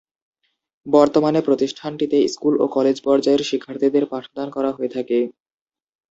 বর্তমানে 0.85 1.39
প্রতিষ্ঠানটিতে 1.47 2.17
স্কুল 2.27 2.53
ও 2.59 2.75
কলেজ 2.75 2.97
পর্যায়ের 3.05 3.41
শিক্ষার্থীদের 3.49 4.03
পাঠদান 4.11 4.47
করা 4.55 4.69
হয়ে 4.71 4.93
থাকে। 4.95 5.17